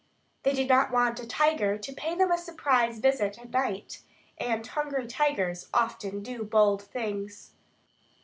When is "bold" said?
6.43-6.81